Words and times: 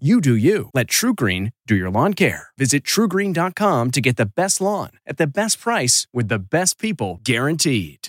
You 0.00 0.20
do 0.20 0.34
you. 0.34 0.70
Let 0.74 0.88
TruGreen 0.88 1.52
do 1.68 1.76
your 1.76 1.88
lawn 1.88 2.14
care. 2.14 2.48
Visit 2.58 2.82
trugreen.com 2.82 3.92
to 3.92 4.00
get 4.00 4.16
the 4.16 4.26
best 4.26 4.60
lawn 4.60 4.90
at 5.06 5.18
the 5.18 5.26
best 5.28 5.60
price 5.60 6.08
with 6.12 6.26
the 6.26 6.40
best 6.40 6.80
people 6.80 7.20
guaranteed. 7.22 8.08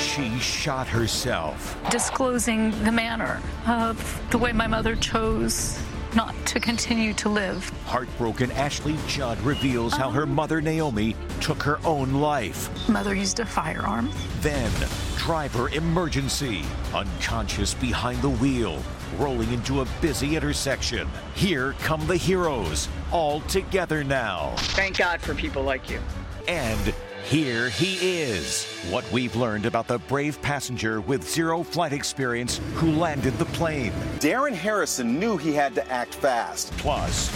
She 0.00 0.36
shot 0.40 0.88
herself. 0.88 1.78
Disclosing 1.90 2.72
the 2.82 2.90
manner 2.90 3.40
of 3.68 4.20
the 4.32 4.38
way 4.38 4.50
my 4.50 4.66
mother 4.66 4.96
chose 4.96 5.78
not 6.14 6.34
to 6.46 6.60
continue 6.60 7.12
to 7.14 7.28
live. 7.28 7.68
Heartbroken 7.86 8.50
Ashley 8.52 8.96
Judd 9.06 9.40
reveals 9.40 9.94
how 9.94 10.10
her 10.10 10.26
mother 10.26 10.60
Naomi 10.60 11.16
took 11.40 11.62
her 11.62 11.78
own 11.84 12.14
life. 12.14 12.70
Mother 12.88 13.14
used 13.14 13.40
a 13.40 13.46
firearm. 13.46 14.10
Then, 14.40 14.70
driver 15.16 15.68
emergency, 15.70 16.62
unconscious 16.94 17.74
behind 17.74 18.20
the 18.22 18.30
wheel, 18.30 18.82
rolling 19.18 19.52
into 19.52 19.80
a 19.80 19.88
busy 20.00 20.36
intersection. 20.36 21.08
Here 21.34 21.74
come 21.80 22.06
the 22.06 22.16
heroes, 22.16 22.88
all 23.10 23.40
together 23.42 24.04
now. 24.04 24.54
Thank 24.58 24.98
God 24.98 25.20
for 25.20 25.34
people 25.34 25.62
like 25.62 25.88
you. 25.88 26.00
And 26.48 26.94
here 27.24 27.68
he 27.70 28.20
is. 28.20 28.66
What 28.90 29.10
we've 29.12 29.36
learned 29.36 29.66
about 29.66 29.86
the 29.86 29.98
brave 29.98 30.40
passenger 30.42 31.00
with 31.00 31.28
zero 31.28 31.62
flight 31.62 31.92
experience 31.92 32.60
who 32.74 32.90
landed 32.92 33.38
the 33.38 33.44
plane. 33.46 33.92
Darren 34.18 34.54
Harrison 34.54 35.18
knew 35.18 35.36
he 35.36 35.52
had 35.52 35.74
to 35.76 35.90
act 35.90 36.14
fast. 36.14 36.72
Plus, 36.78 37.28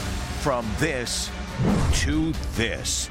from 0.42 0.66
this 0.78 1.30
to 2.00 2.32
this. 2.54 3.10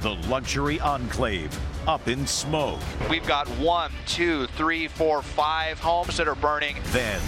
The 0.00 0.16
luxury 0.28 0.80
enclave 0.80 1.58
up 1.86 2.08
in 2.08 2.26
smoke. 2.26 2.80
We've 3.08 3.26
got 3.26 3.48
one, 3.58 3.92
two, 4.06 4.46
three, 4.48 4.88
four, 4.88 5.22
five 5.22 5.78
homes 5.78 6.16
that 6.16 6.28
are 6.28 6.34
burning. 6.34 6.76
Then, 6.86 7.20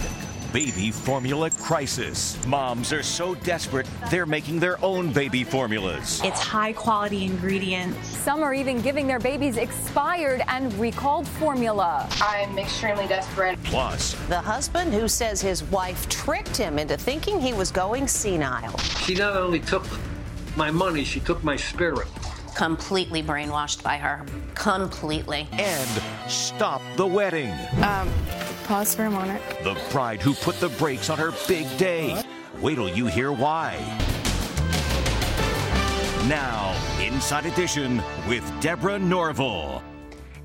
baby 0.52 0.90
formula 0.90 1.50
crisis. 1.50 2.36
Moms 2.46 2.92
are 2.92 3.02
so 3.02 3.34
desperate, 3.36 3.86
they're 4.10 4.26
making 4.26 4.60
their 4.60 4.82
own 4.84 5.10
baby 5.12 5.44
formulas. 5.44 6.20
It's 6.22 6.40
high 6.40 6.72
quality 6.74 7.24
ingredients. 7.24 8.06
Some 8.06 8.42
are 8.42 8.52
even 8.52 8.82
giving 8.82 9.06
their 9.06 9.18
babies 9.18 9.56
expired 9.56 10.42
and 10.48 10.72
recalled 10.74 11.26
formula. 11.26 12.06
I'm 12.20 12.58
extremely 12.58 13.06
desperate. 13.06 13.62
Plus, 13.64 14.14
the 14.28 14.40
husband 14.40 14.92
who 14.92 15.08
says 15.08 15.40
his 15.40 15.64
wife 15.64 16.08
tricked 16.08 16.56
him 16.56 16.78
into 16.78 16.96
thinking 16.96 17.40
he 17.40 17.54
was 17.54 17.70
going 17.70 18.06
senile. 18.06 18.76
She 18.78 19.14
not 19.14 19.36
only 19.36 19.60
took 19.60 19.86
my 20.56 20.70
money, 20.70 21.04
she 21.04 21.20
took 21.20 21.42
my 21.42 21.56
spirit 21.56 22.08
completely 22.54 23.22
brainwashed 23.22 23.82
by 23.82 23.96
her. 23.96 24.24
Completely. 24.54 25.48
And 25.52 26.02
stop 26.28 26.82
the 26.96 27.06
wedding. 27.06 27.50
Um, 27.82 28.08
pause 28.64 28.94
for 28.94 29.04
a 29.04 29.10
moment. 29.10 29.42
The 29.62 29.80
bride 29.90 30.20
who 30.20 30.34
put 30.34 30.60
the 30.60 30.68
brakes 30.70 31.10
on 31.10 31.18
her 31.18 31.32
big 31.48 31.66
day. 31.78 32.22
Wait 32.60 32.76
till 32.76 32.88
you 32.88 33.06
hear 33.06 33.32
why. 33.32 33.76
Now, 36.28 36.74
Inside 37.00 37.46
Edition 37.46 38.02
with 38.28 38.44
Deborah 38.60 38.98
Norville. 38.98 39.82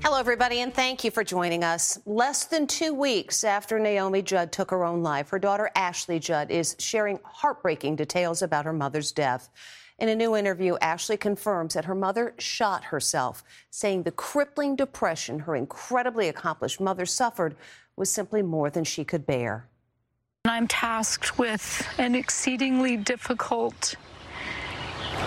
Hello, 0.02 0.18
everybody, 0.18 0.60
and 0.60 0.72
thank 0.72 1.02
you 1.02 1.10
for 1.10 1.24
joining 1.24 1.64
us. 1.64 1.98
Less 2.06 2.44
than 2.44 2.66
two 2.66 2.94
weeks 2.94 3.42
after 3.42 3.78
Naomi 3.78 4.22
Judd 4.22 4.52
took 4.52 4.70
her 4.70 4.84
own 4.84 5.02
life, 5.02 5.28
her 5.30 5.38
daughter 5.38 5.70
Ashley 5.74 6.18
Judd 6.18 6.50
is 6.50 6.76
sharing 6.78 7.18
heartbreaking 7.24 7.96
details 7.96 8.42
about 8.42 8.64
her 8.64 8.72
mother's 8.72 9.10
death. 9.12 9.50
In 9.98 10.08
a 10.08 10.14
new 10.14 10.36
interview, 10.36 10.76
Ashley 10.80 11.16
confirms 11.16 11.74
that 11.74 11.84
her 11.86 11.94
mother 11.96 12.34
shot 12.38 12.84
herself, 12.84 13.42
saying 13.70 14.04
the 14.04 14.12
crippling 14.12 14.76
depression 14.76 15.40
her 15.40 15.56
incredibly 15.56 16.28
accomplished 16.28 16.80
mother 16.80 17.04
suffered 17.04 17.56
was 17.98 18.10
simply 18.10 18.42
more 18.42 18.70
than 18.70 18.84
she 18.84 19.04
could 19.04 19.26
bear. 19.26 19.66
I'm 20.44 20.68
tasked 20.68 21.38
with 21.38 21.86
an 21.98 22.14
exceedingly 22.14 22.96
difficult 22.96 23.96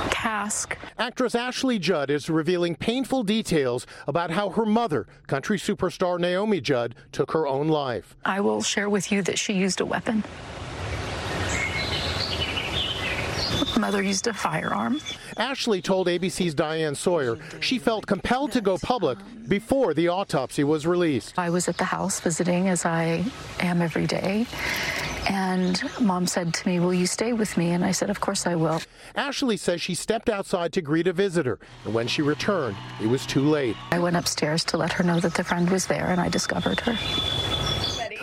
task. 0.09 0.77
Actress 0.97 1.35
Ashley 1.35 1.77
Judd 1.77 2.09
is 2.09 2.29
revealing 2.29 2.75
painful 2.75 3.23
details 3.23 3.85
about 4.07 4.31
how 4.31 4.49
her 4.49 4.65
mother, 4.65 5.05
country 5.27 5.57
superstar 5.57 6.17
Naomi 6.17 6.61
Judd, 6.61 6.95
took 7.11 7.31
her 7.31 7.45
own 7.45 7.67
life. 7.67 8.15
I 8.23 8.39
will 8.39 8.61
share 8.61 8.89
with 8.89 9.11
you 9.11 9.21
that 9.23 9.37
she 9.37 9.53
used 9.53 9.81
a 9.81 9.85
weapon. 9.85 10.23
Mother 13.77 14.01
used 14.01 14.27
a 14.27 14.33
firearm. 14.33 15.01
Ashley 15.37 15.81
told 15.81 16.07
ABC's 16.07 16.53
Diane 16.53 16.95
Sawyer 16.95 17.37
she 17.59 17.79
felt 17.79 18.05
compelled 18.07 18.51
to 18.53 18.61
go 18.61 18.77
public 18.77 19.17
before 19.47 19.93
the 19.93 20.07
autopsy 20.07 20.63
was 20.63 20.85
released. 20.85 21.37
I 21.37 21.49
was 21.49 21.67
at 21.67 21.77
the 21.77 21.85
house 21.85 22.19
visiting 22.19 22.67
as 22.69 22.85
I 22.85 23.23
am 23.59 23.81
every 23.81 24.07
day. 24.07 24.45
And 25.29 25.81
mom 25.99 26.25
said 26.25 26.53
to 26.53 26.67
me, 26.67 26.79
Will 26.79 26.93
you 26.93 27.05
stay 27.05 27.31
with 27.31 27.55
me? 27.55 27.71
And 27.71 27.85
I 27.85 27.91
said, 27.91 28.09
Of 28.09 28.19
course 28.19 28.47
I 28.47 28.55
will. 28.55 28.81
Ashley 29.15 29.55
says 29.55 29.81
she 29.81 29.93
stepped 29.93 30.29
outside 30.29 30.73
to 30.73 30.81
greet 30.81 31.07
a 31.07 31.13
visitor. 31.13 31.59
And 31.85 31.93
when 31.93 32.07
she 32.07 32.21
returned, 32.21 32.75
it 33.01 33.07
was 33.07 33.25
too 33.25 33.41
late. 33.41 33.75
I 33.91 33.99
went 33.99 34.15
upstairs 34.15 34.63
to 34.65 34.77
let 34.77 34.91
her 34.93 35.03
know 35.03 35.19
that 35.19 35.35
the 35.35 35.43
friend 35.43 35.69
was 35.69 35.85
there, 35.85 36.07
and 36.07 36.19
I 36.19 36.27
discovered 36.29 36.79
her. 36.81 37.50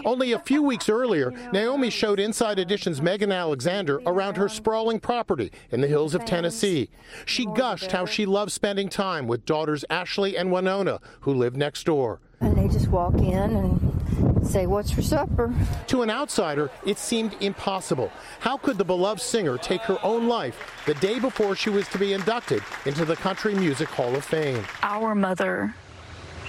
Only 0.04 0.32
a 0.32 0.38
few 0.38 0.62
weeks 0.62 0.88
earlier, 0.88 1.32
Naomi 1.52 1.90
showed 1.90 2.20
Inside 2.20 2.58
Edition's 2.58 3.02
Megan 3.02 3.32
Alexander 3.32 4.00
around 4.06 4.36
her 4.36 4.48
sprawling 4.48 5.00
property 5.00 5.52
in 5.70 5.80
the 5.80 5.86
hills 5.88 6.14
of 6.14 6.24
Tennessee. 6.24 6.90
She 7.24 7.46
gushed 7.46 7.92
how 7.92 8.06
she 8.06 8.26
loved 8.26 8.52
spending 8.52 8.88
time 8.88 9.26
with 9.26 9.44
daughters 9.44 9.84
Ashley 9.90 10.36
and 10.36 10.50
Wynonna, 10.50 11.00
who 11.20 11.34
live 11.34 11.56
next 11.56 11.84
door. 11.84 12.20
And 12.40 12.56
they 12.56 12.68
just 12.68 12.88
walk 12.88 13.14
in 13.14 13.34
and 13.34 14.46
say, 14.46 14.66
What's 14.66 14.90
for 14.90 15.02
supper? 15.02 15.52
To 15.88 16.02
an 16.02 16.10
outsider, 16.10 16.70
it 16.86 16.98
seemed 16.98 17.36
impossible. 17.40 18.12
How 18.38 18.56
could 18.56 18.78
the 18.78 18.84
beloved 18.84 19.20
singer 19.20 19.58
take 19.58 19.80
her 19.82 19.98
own 20.04 20.28
life 20.28 20.82
the 20.86 20.94
day 20.94 21.18
before 21.18 21.56
she 21.56 21.70
was 21.70 21.88
to 21.88 21.98
be 21.98 22.12
inducted 22.12 22.62
into 22.86 23.04
the 23.04 23.16
Country 23.16 23.54
Music 23.54 23.88
Hall 23.88 24.14
of 24.14 24.24
Fame? 24.24 24.64
Our 24.82 25.14
mother 25.14 25.74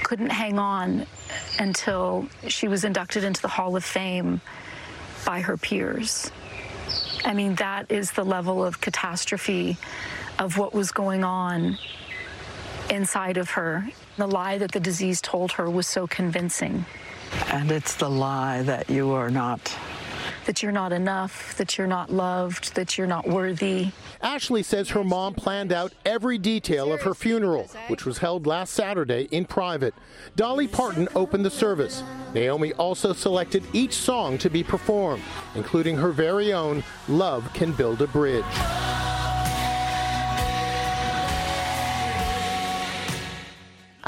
couldn't 0.04 0.30
hang 0.30 0.60
on 0.60 1.08
until 1.60 2.28
she 2.48 2.68
was 2.68 2.84
inducted 2.84 3.24
into 3.24 3.42
the 3.42 3.48
Hall 3.48 3.76
of 3.76 3.84
Fame 3.84 4.42
by 5.26 5.42
her 5.42 5.58
peers. 5.58 6.32
I 7.26 7.34
mean, 7.34 7.56
that 7.56 7.92
is 7.92 8.12
the 8.12 8.24
level 8.24 8.64
of 8.64 8.82
catastrophe 8.82 9.78
of 10.40 10.58
what 10.58 10.74
was 10.74 10.92
going 10.92 11.24
on 11.24 11.78
inside 12.90 13.38
of 13.38 13.52
her. 13.52 13.88
The 14.18 14.28
lie 14.28 14.58
that 14.58 14.72
the 14.72 14.80
disease 14.80 15.22
told 15.22 15.52
her 15.54 15.70
was 15.70 15.86
so 15.86 16.08
convincing. 16.08 16.86
And 17.48 17.72
it's 17.72 17.96
the 17.96 18.10
lie 18.10 18.64
that 18.64 18.90
you 18.90 19.12
are 19.12 19.30
not 19.30 19.78
that 20.50 20.64
you're 20.64 20.72
not 20.72 20.92
enough, 20.92 21.56
that 21.58 21.78
you're 21.78 21.86
not 21.86 22.12
loved, 22.12 22.74
that 22.74 22.98
you're 22.98 23.06
not 23.06 23.28
worthy. 23.28 23.92
Ashley 24.20 24.64
says 24.64 24.90
her 24.90 25.04
mom 25.04 25.36
planned 25.36 25.72
out 25.72 25.94
every 26.08 26.40
detail 26.40 26.92
of 26.92 27.04
her 27.04 27.14
funeral, 27.14 27.70
which 27.88 28.04
was 28.04 28.18
held 28.18 28.48
last 28.48 28.74
Saturday 28.74 29.28
in 29.30 29.46
private. 29.46 29.94
Dolly 30.36 30.68
Parton 30.68 31.08
opened 31.14 31.46
the 31.46 31.52
service. 31.52 32.02
Naomi 32.34 32.74
also 32.74 33.14
selected 33.14 33.64
each 33.74 33.94
song 33.94 34.40
to 34.40 34.50
be 34.50 34.64
performed, 34.64 35.22
including 35.54 35.96
her 35.98 36.12
very 36.12 36.52
own 36.52 36.84
Love 37.08 37.48
Can 37.54 37.72
Build 37.74 38.02
a 38.02 38.08
Bridge. 38.08 38.44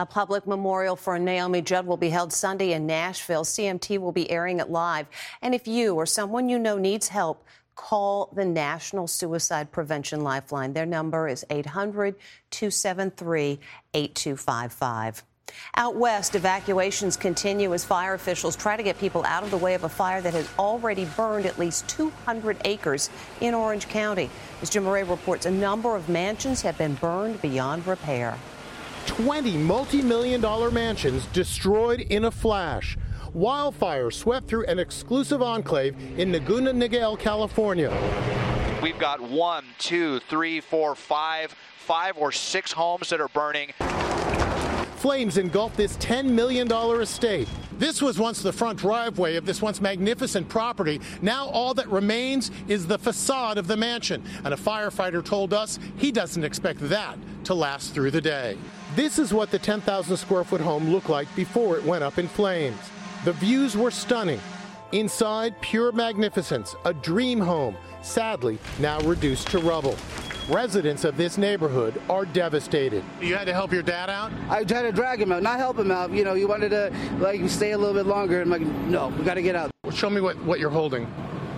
A 0.01 0.05
public 0.07 0.47
memorial 0.47 0.95
for 0.95 1.19
Naomi 1.19 1.61
Judd 1.61 1.85
will 1.85 1.95
be 1.95 2.09
held 2.09 2.33
Sunday 2.33 2.73
in 2.73 2.87
Nashville. 2.87 3.43
CMT 3.43 3.99
will 3.99 4.11
be 4.11 4.31
airing 4.31 4.59
it 4.59 4.71
live. 4.71 5.05
And 5.43 5.53
if 5.53 5.67
you 5.67 5.93
or 5.93 6.07
someone 6.07 6.49
you 6.49 6.57
know 6.57 6.79
needs 6.79 7.07
help, 7.09 7.45
call 7.75 8.33
the 8.33 8.43
National 8.43 9.05
Suicide 9.05 9.71
Prevention 9.71 10.21
Lifeline. 10.21 10.73
Their 10.73 10.87
number 10.87 11.27
is 11.27 11.45
800 11.51 12.15
273 12.49 13.59
8255. 13.93 15.23
Out 15.75 15.95
west, 15.95 16.33
evacuations 16.33 17.15
continue 17.15 17.71
as 17.71 17.85
fire 17.85 18.15
officials 18.15 18.55
try 18.55 18.75
to 18.75 18.81
get 18.81 18.97
people 18.97 19.23
out 19.25 19.43
of 19.43 19.51
the 19.51 19.57
way 19.57 19.75
of 19.75 19.83
a 19.83 19.89
fire 19.89 20.19
that 20.21 20.33
has 20.33 20.49
already 20.57 21.05
burned 21.15 21.45
at 21.45 21.59
least 21.59 21.87
200 21.89 22.57
acres 22.65 23.11
in 23.39 23.53
Orange 23.53 23.87
County. 23.87 24.31
As 24.63 24.71
Jim 24.71 24.83
Moret 24.83 25.07
reports, 25.07 25.45
a 25.45 25.51
number 25.51 25.95
of 25.95 26.09
mansions 26.09 26.63
have 26.63 26.79
been 26.79 26.95
burned 26.95 27.39
beyond 27.39 27.85
repair. 27.85 28.35
20 29.07 29.57
multi 29.57 30.01
million 30.01 30.41
dollar 30.41 30.71
mansions 30.71 31.25
destroyed 31.27 32.01
in 32.01 32.25
a 32.25 32.31
flash. 32.31 32.97
Wildfire 33.33 34.11
swept 34.11 34.47
through 34.47 34.65
an 34.65 34.79
exclusive 34.79 35.41
enclave 35.41 35.95
in 36.17 36.31
Laguna 36.31 36.73
Niguel, 36.73 37.17
California. 37.17 37.89
We've 38.81 38.99
got 38.99 39.21
one, 39.21 39.65
two, 39.77 40.19
three, 40.21 40.59
four, 40.59 40.95
five, 40.95 41.55
five 41.77 42.17
or 42.17 42.31
six 42.31 42.71
homes 42.71 43.09
that 43.09 43.21
are 43.21 43.29
burning. 43.29 43.71
Flames 44.97 45.37
engulfed 45.37 45.77
this 45.77 45.97
$10 45.97 46.25
million 46.29 46.71
estate. 46.71 47.47
This 47.79 48.01
was 48.01 48.19
once 48.19 48.43
the 48.43 48.53
front 48.53 48.77
driveway 48.77 49.35
of 49.35 49.45
this 49.45 49.59
once 49.61 49.81
magnificent 49.81 50.47
property. 50.47 51.01
Now 51.23 51.47
all 51.47 51.73
that 51.73 51.87
remains 51.89 52.51
is 52.67 52.85
the 52.85 52.99
facade 52.99 53.57
of 53.57 53.65
the 53.65 53.75
mansion. 53.75 54.23
And 54.43 54.53
a 54.53 54.57
firefighter 54.57 55.25
told 55.25 55.53
us 55.53 55.79
he 55.97 56.11
doesn't 56.11 56.43
expect 56.43 56.79
that 56.89 57.17
to 57.45 57.55
last 57.55 57.93
through 57.95 58.11
the 58.11 58.21
day. 58.21 58.57
This 58.95 59.19
is 59.19 59.33
what 59.33 59.51
the 59.51 59.59
10,000 59.59 60.17
square 60.17 60.43
foot 60.43 60.59
home 60.59 60.89
looked 60.89 61.07
like 61.07 61.33
before 61.33 61.77
it 61.77 61.83
went 61.85 62.03
up 62.03 62.17
in 62.17 62.27
flames. 62.27 62.77
The 63.23 63.31
views 63.31 63.77
were 63.77 63.89
stunning. 63.89 64.41
Inside, 64.91 65.55
pure 65.61 65.93
magnificence, 65.93 66.75
a 66.83 66.93
dream 66.93 67.39
home, 67.39 67.77
sadly 68.01 68.59
now 68.79 68.99
reduced 69.01 69.47
to 69.51 69.59
rubble. 69.59 69.95
Residents 70.49 71.05
of 71.05 71.15
this 71.15 71.37
neighborhood 71.37 72.01
are 72.09 72.25
devastated. 72.25 73.01
You 73.21 73.37
had 73.37 73.45
to 73.45 73.53
help 73.53 73.71
your 73.71 73.83
dad 73.83 74.09
out? 74.09 74.33
I 74.49 74.65
tried 74.65 74.81
to 74.81 74.91
drag 74.91 75.21
him 75.21 75.31
out, 75.31 75.41
not 75.41 75.57
help 75.57 75.79
him 75.79 75.91
out. 75.91 76.11
You 76.11 76.25
know, 76.25 76.33
he 76.33 76.43
wanted 76.43 76.69
to 76.69 76.91
like 77.19 77.47
stay 77.49 77.71
a 77.71 77.77
little 77.77 77.93
bit 77.93 78.07
longer. 78.07 78.41
I'm 78.41 78.49
like, 78.49 78.61
no, 78.61 79.07
we 79.07 79.23
got 79.23 79.35
to 79.35 79.41
get 79.41 79.55
out. 79.55 79.71
Show 79.93 80.09
me 80.09 80.19
what, 80.19 80.37
what 80.43 80.59
you're 80.59 80.69
holding. 80.69 81.07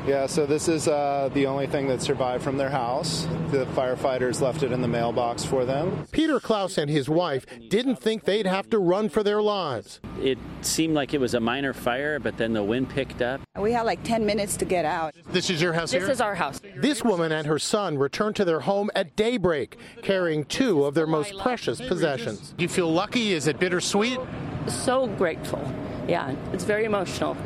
Yeah, 0.05 0.25
so 0.25 0.45
this 0.45 0.67
is 0.67 0.89
uh, 0.89 1.29
the 1.33 1.45
only 1.45 1.65
thing 1.65 1.88
that 1.88 2.01
survived 2.01 2.44
from 2.44 2.57
their 2.57 2.69
house. 2.69 3.25
The 3.51 3.65
firefighters 3.67 4.41
left 4.41 4.61
it 4.61 4.73
in 4.73 4.81
the 4.81 4.88
mailbox 4.88 5.45
for 5.45 5.63
them. 5.63 6.05
Peter 6.11 6.41
Klaus 6.41 6.77
and 6.77 6.89
his 6.91 7.07
wife 7.07 7.45
didn't 7.69 7.95
think 8.01 8.25
they'd 8.25 8.45
have 8.45 8.69
to 8.71 8.79
run 8.79 9.07
for 9.07 9.23
their 9.23 9.41
lives. 9.41 10.01
It 10.21 10.38
seemed 10.61 10.94
like 10.94 11.13
it 11.13 11.21
was 11.21 11.35
a 11.35 11.39
minor 11.39 11.71
fire, 11.71 12.19
but 12.19 12.35
then 12.35 12.51
the 12.51 12.63
wind 12.63 12.89
picked 12.89 13.21
up. 13.21 13.39
We 13.57 13.71
had 13.71 13.83
like 13.83 14.03
10 14.03 14.25
minutes 14.25 14.57
to 14.57 14.65
get 14.65 14.83
out. 14.83 15.15
This 15.29 15.50
is 15.50 15.61
your 15.61 15.71
house 15.71 15.91
This 15.91 16.03
here? 16.03 16.11
is 16.11 16.19
our 16.19 16.35
house. 16.35 16.59
This 16.75 17.01
woman 17.01 17.31
and 17.31 17.47
her 17.47 17.59
son 17.59 17.97
returned 17.97 18.35
to 18.35 18.44
their 18.45 18.59
home 18.59 18.91
at 18.95 19.15
daybreak, 19.15 19.77
carrying 20.01 20.44
two 20.44 20.83
of 20.83 20.95
their 20.95 21.07
most 21.07 21.38
precious 21.39 21.79
possessions. 21.79 22.53
Do 22.57 22.63
you 22.63 22.69
feel 22.69 22.91
lucky? 22.91 23.31
Is 23.31 23.47
it 23.47 23.57
bittersweet? 23.57 24.19
So 24.67 25.07
grateful. 25.07 25.61
Yeah, 26.07 26.35
it's 26.51 26.63
very 26.63 26.85
emotional. 26.85 27.38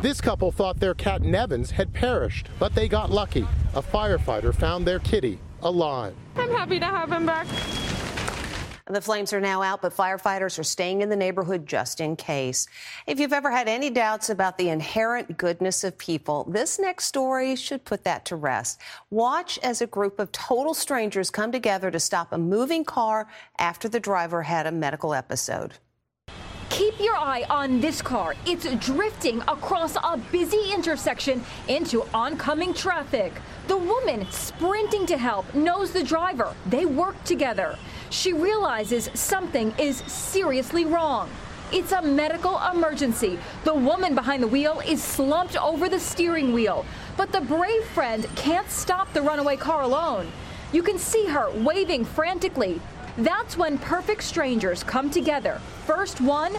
This 0.00 0.20
couple 0.20 0.50
thought 0.50 0.80
their 0.80 0.94
cat 0.94 1.22
Nevins 1.22 1.70
had 1.70 1.92
perished, 1.92 2.48
but 2.58 2.74
they 2.74 2.88
got 2.88 3.10
lucky. 3.10 3.46
A 3.74 3.82
firefighter 3.82 4.54
found 4.54 4.86
their 4.86 4.98
kitty 5.00 5.38
alive. 5.62 6.14
I'm 6.36 6.50
happy 6.50 6.78
to 6.78 6.86
have 6.86 7.12
him 7.12 7.26
back. 7.26 7.46
The 8.88 9.00
flames 9.00 9.32
are 9.32 9.40
now 9.40 9.62
out, 9.62 9.82
but 9.82 9.92
firefighters 9.92 10.60
are 10.60 10.64
staying 10.64 11.02
in 11.02 11.08
the 11.08 11.16
neighborhood 11.16 11.66
just 11.66 12.00
in 12.00 12.14
case. 12.14 12.68
If 13.08 13.18
you've 13.18 13.32
ever 13.32 13.50
had 13.50 13.66
any 13.66 13.90
doubts 13.90 14.30
about 14.30 14.58
the 14.58 14.68
inherent 14.68 15.36
goodness 15.36 15.82
of 15.82 15.98
people, 15.98 16.44
this 16.48 16.78
next 16.78 17.06
story 17.06 17.56
should 17.56 17.84
put 17.84 18.04
that 18.04 18.24
to 18.26 18.36
rest. 18.36 18.80
Watch 19.10 19.58
as 19.58 19.82
a 19.82 19.88
group 19.88 20.20
of 20.20 20.30
total 20.30 20.72
strangers 20.72 21.30
come 21.30 21.50
together 21.50 21.90
to 21.90 21.98
stop 21.98 22.32
a 22.32 22.38
moving 22.38 22.84
car 22.84 23.26
after 23.58 23.88
the 23.88 23.98
driver 23.98 24.42
had 24.42 24.68
a 24.68 24.72
medical 24.72 25.14
episode. 25.14 25.74
Keep 26.70 27.00
your 27.00 27.16
eye 27.16 27.44
on 27.48 27.80
this 27.80 28.02
car. 28.02 28.34
It's 28.44 28.66
drifting 28.84 29.40
across 29.42 29.96
a 29.96 30.18
busy 30.30 30.72
intersection 30.74 31.44
into 31.68 32.04
oncoming 32.12 32.74
traffic. 32.74 33.32
The 33.68 33.76
woman 33.76 34.26
sprinting 34.30 35.06
to 35.06 35.16
help 35.16 35.54
knows 35.54 35.92
the 35.92 36.02
driver. 36.02 36.54
They 36.66 36.84
work 36.84 37.22
together. 37.24 37.78
She 38.10 38.32
realizes 38.32 39.08
something 39.14 39.72
is 39.78 39.98
seriously 40.06 40.84
wrong. 40.84 41.30
It's 41.72 41.92
a 41.92 42.02
medical 42.02 42.60
emergency. 42.72 43.38
The 43.64 43.74
woman 43.74 44.14
behind 44.14 44.42
the 44.42 44.48
wheel 44.48 44.80
is 44.86 45.02
slumped 45.02 45.56
over 45.56 45.88
the 45.88 45.98
steering 45.98 46.52
wheel, 46.52 46.84
but 47.16 47.32
the 47.32 47.40
brave 47.40 47.84
friend 47.86 48.26
can't 48.36 48.70
stop 48.70 49.12
the 49.12 49.22
runaway 49.22 49.56
car 49.56 49.82
alone. 49.82 50.30
You 50.72 50.82
can 50.82 50.98
see 50.98 51.26
her 51.26 51.50
waving 51.50 52.04
frantically. 52.04 52.80
That's 53.18 53.56
when 53.56 53.78
perfect 53.78 54.22
strangers 54.22 54.82
come 54.82 55.10
together. 55.10 55.60
First 55.86 56.20
one, 56.20 56.56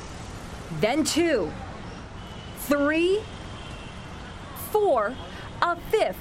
then 0.79 1.03
two, 1.03 1.51
three, 2.61 3.21
four, 4.71 5.15
a 5.61 5.75
fifth. 5.75 6.17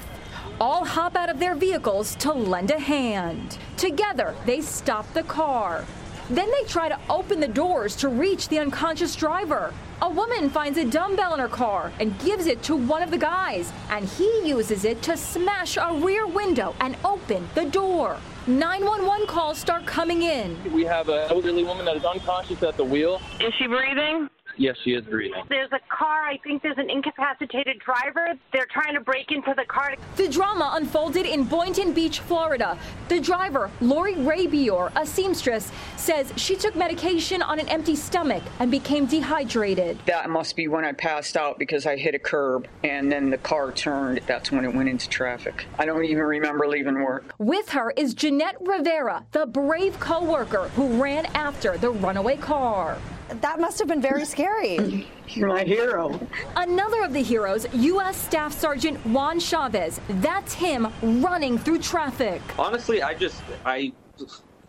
All 0.59 0.85
hop 0.85 1.15
out 1.15 1.29
of 1.29 1.39
their 1.39 1.55
vehicles 1.55 2.15
to 2.15 2.31
lend 2.33 2.71
a 2.71 2.79
hand. 2.79 3.57
Together, 3.77 4.35
they 4.45 4.61
stop 4.61 5.11
the 5.13 5.23
car. 5.23 5.85
Then 6.29 6.51
they 6.51 6.67
try 6.67 6.89
to 6.89 6.99
open 7.09 7.39
the 7.39 7.47
doors 7.47 7.95
to 7.97 8.09
reach 8.09 8.49
the 8.49 8.59
unconscious 8.59 9.15
driver. 9.15 9.73
A 10.01 10.09
woman 10.09 10.49
finds 10.49 10.77
a 10.77 10.85
dumbbell 10.85 11.33
in 11.33 11.39
her 11.39 11.47
car 11.47 11.91
and 11.99 12.17
gives 12.19 12.45
it 12.45 12.61
to 12.63 12.75
one 12.75 13.01
of 13.01 13.11
the 13.11 13.17
guys, 13.17 13.71
and 13.89 14.05
he 14.05 14.47
uses 14.47 14.85
it 14.85 15.01
to 15.03 15.17
smash 15.17 15.77
a 15.77 15.93
rear 15.93 16.27
window 16.27 16.75
and 16.79 16.95
open 17.03 17.47
the 17.55 17.65
door. 17.65 18.17
911 18.47 19.27
calls 19.27 19.57
start 19.57 19.85
coming 19.85 20.21
in. 20.21 20.57
We 20.71 20.85
have 20.85 21.09
an 21.09 21.29
elderly 21.29 21.65
woman 21.65 21.83
that 21.83 21.97
is 21.97 22.05
unconscious 22.05 22.63
at 22.63 22.77
the 22.77 22.83
wheel. 22.83 23.21
Is 23.41 23.53
she 23.59 23.67
breathing? 23.67 24.29
Yes, 24.57 24.75
she 24.83 24.91
is 24.91 25.05
breathing. 25.05 25.43
There's 25.49 25.71
a 25.71 25.79
car. 25.89 26.23
I 26.23 26.37
think 26.43 26.63
there's 26.63 26.77
an 26.77 26.89
incapacitated 26.89 27.79
driver. 27.79 28.33
They're 28.51 28.67
trying 28.71 28.95
to 28.95 29.01
break 29.01 29.31
into 29.31 29.53
the 29.55 29.65
car. 29.65 29.95
The 30.15 30.27
drama 30.27 30.71
unfolded 30.73 31.25
in 31.25 31.43
Boynton 31.43 31.93
Beach, 31.93 32.19
Florida. 32.19 32.77
The 33.07 33.19
driver, 33.19 33.69
Lori 33.81 34.15
Rabior, 34.15 34.91
a 34.95 35.05
seamstress, 35.05 35.71
says 35.95 36.33
she 36.35 36.55
took 36.55 36.75
medication 36.75 37.41
on 37.41 37.59
an 37.59 37.67
empty 37.69 37.95
stomach 37.95 38.43
and 38.59 38.71
became 38.71 39.05
dehydrated. 39.05 39.99
That 40.05 40.29
must 40.29 40.55
be 40.55 40.67
when 40.67 40.85
I 40.85 40.91
passed 40.91 41.37
out 41.37 41.59
because 41.59 41.85
I 41.85 41.95
hit 41.95 42.15
a 42.15 42.19
curb 42.19 42.67
and 42.83 43.11
then 43.11 43.29
the 43.29 43.37
car 43.37 43.71
turned. 43.71 44.21
That's 44.25 44.51
when 44.51 44.65
it 44.65 44.73
went 44.73 44.89
into 44.89 45.07
traffic. 45.07 45.65
I 45.77 45.85
don't 45.85 46.03
even 46.03 46.23
remember 46.23 46.67
leaving 46.67 46.95
work. 46.95 47.33
With 47.37 47.69
her 47.69 47.91
is 47.95 48.13
Jeanette 48.13 48.57
Rivera, 48.61 49.25
the 49.31 49.45
brave 49.45 49.99
co-worker 49.99 50.69
who 50.69 51.01
ran 51.01 51.25
after 51.27 51.77
the 51.77 51.91
runaway 51.91 52.37
car. 52.37 52.97
That 53.29 53.59
must 53.59 53.77
have 53.79 53.87
been 53.87 54.01
very 54.01 54.25
scary. 54.25 55.07
You're 55.29 55.49
my 55.49 55.63
hero. 55.63 56.19
Another 56.55 57.03
of 57.03 57.13
the 57.13 57.21
heroes, 57.21 57.67
U.S. 57.73 58.15
Staff 58.15 58.53
Sergeant 58.53 58.97
Juan 59.05 59.39
Chavez. 59.39 59.99
That's 60.07 60.53
him 60.53 60.87
running 61.01 61.57
through 61.57 61.79
traffic. 61.79 62.41
Honestly, 62.57 63.01
I 63.03 63.13
just 63.13 63.41
I 63.65 63.91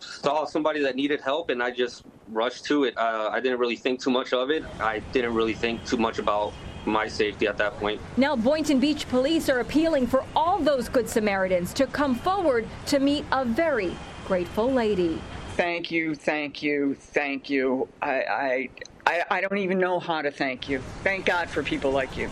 saw 0.00 0.44
somebody 0.44 0.80
that 0.82 0.96
needed 0.96 1.20
help 1.20 1.50
and 1.50 1.62
I 1.62 1.70
just 1.70 2.04
rushed 2.28 2.64
to 2.66 2.84
it. 2.84 2.98
Uh, 2.98 3.30
I 3.32 3.40
didn't 3.40 3.58
really 3.58 3.76
think 3.76 4.00
too 4.00 4.10
much 4.10 4.32
of 4.32 4.50
it. 4.50 4.64
I 4.80 5.00
didn't 5.12 5.34
really 5.34 5.54
think 5.54 5.84
too 5.86 5.96
much 5.96 6.18
about 6.18 6.52
my 6.84 7.06
safety 7.06 7.46
at 7.46 7.56
that 7.58 7.74
point. 7.78 8.00
Now, 8.16 8.34
Boynton 8.34 8.80
Beach 8.80 9.08
police 9.08 9.48
are 9.48 9.60
appealing 9.60 10.06
for 10.06 10.24
all 10.34 10.58
those 10.58 10.88
good 10.88 11.08
Samaritans 11.08 11.72
to 11.74 11.86
come 11.86 12.14
forward 12.14 12.66
to 12.86 12.98
meet 12.98 13.24
a 13.32 13.44
very 13.44 13.96
grateful 14.26 14.70
lady. 14.70 15.20
Thank 15.58 15.90
you, 15.90 16.14
thank 16.14 16.62
you, 16.62 16.94
thank 16.94 17.50
you. 17.50 17.88
I, 18.00 18.68
I, 19.04 19.24
I, 19.28 19.40
don't 19.40 19.58
even 19.58 19.76
know 19.76 19.98
how 19.98 20.22
to 20.22 20.30
thank 20.30 20.68
you. 20.68 20.78
Thank 21.02 21.26
God 21.26 21.50
for 21.50 21.64
people 21.64 21.90
like 21.90 22.16
you. 22.16 22.30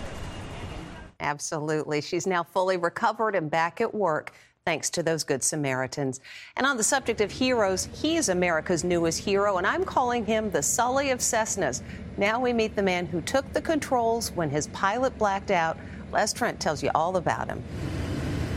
Absolutely. 1.18 2.00
She's 2.00 2.24
now 2.24 2.44
fully 2.44 2.76
recovered 2.76 3.34
and 3.34 3.50
back 3.50 3.80
at 3.80 3.92
work. 3.92 4.32
Thanks 4.64 4.90
to 4.90 5.02
those 5.02 5.24
good 5.24 5.42
Samaritans. 5.42 6.20
And 6.56 6.64
on 6.64 6.76
the 6.76 6.84
subject 6.84 7.20
of 7.20 7.32
heroes, 7.32 7.88
he 7.92 8.16
is 8.16 8.28
America's 8.28 8.84
newest 8.84 9.18
hero, 9.18 9.58
and 9.58 9.66
I'm 9.66 9.84
calling 9.84 10.24
him 10.24 10.48
the 10.52 10.62
Sully 10.62 11.10
of 11.10 11.18
Cessnas. 11.18 11.82
Now 12.18 12.38
we 12.38 12.52
meet 12.52 12.76
the 12.76 12.82
man 12.82 13.06
who 13.06 13.20
took 13.22 13.52
the 13.52 13.60
controls 13.60 14.30
when 14.30 14.50
his 14.50 14.68
pilot 14.68 15.18
blacked 15.18 15.50
out. 15.50 15.76
Les 16.12 16.32
Trent 16.32 16.60
tells 16.60 16.80
you 16.80 16.92
all 16.94 17.16
about 17.16 17.48
him. 17.48 17.60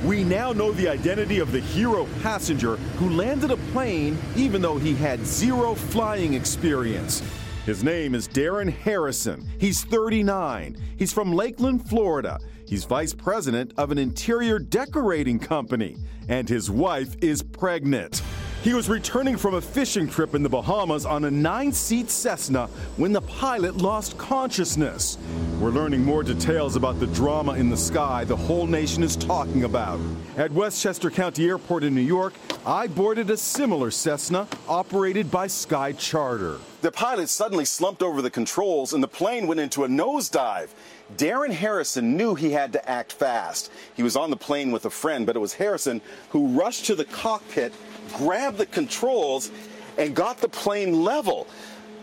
We 0.06 0.24
now 0.24 0.54
know 0.54 0.72
the 0.72 0.88
identity 0.88 1.40
of 1.40 1.52
the 1.52 1.60
hero 1.60 2.08
passenger 2.24 2.78
who 2.98 3.10
landed 3.10 3.52
a 3.52 3.58
plane 3.74 4.18
even 4.38 4.62
though 4.62 4.78
he 4.78 4.96
had 4.96 5.26
zero 5.26 5.76
flying 5.76 6.36
experience. 6.36 7.22
His 7.66 7.84
name 7.84 8.16
is 8.16 8.28
Darren 8.28 8.72
Harrison. 8.72 9.46
He's 9.60 9.84
39. 9.84 10.78
He's 10.98 11.12
from 11.12 11.34
Lakeland, 11.34 11.90
Florida. 11.90 12.40
He's 12.66 12.86
vice 12.86 13.14
president 13.14 13.74
of 13.78 13.92
an 13.92 13.98
interior 13.98 14.58
decorating 14.58 15.38
company, 15.38 15.98
and 16.30 16.48
his 16.48 16.72
wife 16.72 17.16
is 17.22 17.44
pregnant. 17.44 18.22
He 18.62 18.74
was 18.74 18.90
returning 18.90 19.38
from 19.38 19.54
a 19.54 19.62
fishing 19.62 20.06
trip 20.06 20.36
in 20.36 20.44
the 20.44 20.50
Bahamas 20.50 21.06
on 21.06 21.24
a 21.24 21.32
nine 21.32 21.72
seat 21.72 22.10
Cessna 22.10 22.68
when 22.98 23.14
the 23.14 23.22
pilot 23.22 23.78
lost 23.78 24.18
consciousness. 24.18 25.18
We're 25.62 25.70
learning 25.70 26.04
more 26.04 26.24
details 26.24 26.76
about 26.76 27.00
the 27.00 27.08
drama 27.08 27.54
in 27.54 27.70
the 27.70 27.78
sky 27.78 28.26
the 28.26 28.36
whole 28.36 28.68
nation 28.68 29.02
is 29.02 29.16
talking 29.16 29.64
about. 29.64 30.02
At 30.36 30.52
Westchester 30.52 31.10
County 31.10 31.48
Airport 31.48 31.86
in 31.86 31.96
New 31.96 32.02
York, 32.02 32.34
I 32.66 32.88
boarded 32.88 33.30
a 33.30 33.38
similar 33.38 33.92
Cessna 33.92 34.46
operated 34.68 35.32
by 35.32 35.48
Sky 35.48 35.94
Charter. 35.94 36.58
The 36.82 36.92
pilot 36.92 37.30
suddenly 37.30 37.64
slumped 37.64 38.04
over 38.04 38.22
the 38.22 38.30
controls 38.30 38.92
and 38.92 39.02
the 39.02 39.08
plane 39.08 39.48
went 39.48 39.62
into 39.62 39.86
a 39.86 39.88
nosedive. 39.88 40.68
Darren 41.16 41.52
Harrison 41.52 42.18
knew 42.18 42.36
he 42.36 42.52
had 42.52 42.74
to 42.74 42.90
act 42.90 43.14
fast. 43.14 43.72
He 43.96 44.04
was 44.04 44.18
on 44.18 44.30
the 44.30 44.38
plane 44.38 44.72
with 44.72 44.86
a 44.86 44.90
friend, 44.90 45.26
but 45.26 45.38
it 45.38 45.40
was 45.40 45.54
Harrison 45.54 46.02
who 46.30 46.48
rushed 46.48 46.86
to 46.86 46.96
the 46.96 47.06
cockpit, 47.06 47.74
grabbed 48.14 48.58
the 48.58 48.66
controls, 48.66 49.52
and 49.98 50.16
got 50.16 50.40
the 50.40 50.50
plane 50.50 51.04
level. 51.04 51.48